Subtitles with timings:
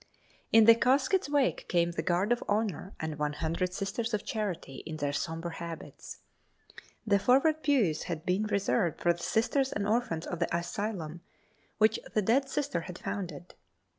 [0.51, 4.77] In the casket's wake came the guard of honor and one hundred Sisters of Charity
[4.87, 6.17] in their sombre habits.
[7.05, 11.21] The forward pews had been reserved for the Sisters and orphans of the asylum,
[11.77, 13.53] which the dead Sister had founded.